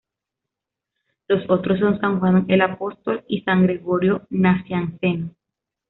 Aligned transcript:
Los 1.27 1.47
otros 1.47 1.77
son 1.77 1.99
san 1.99 2.19
Juan 2.19 2.45
el 2.49 2.61
Apóstol 2.61 3.23
y 3.27 3.41
san 3.43 3.61
Gregorio 3.61 4.25
Nacianceno. 4.31 5.29